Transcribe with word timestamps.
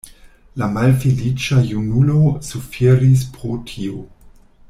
La 0.61 0.67
malfeliĉa 0.77 1.59
junulo 1.73 2.23
suferis 2.49 3.27
pro 3.37 3.61
tio. 3.73 4.03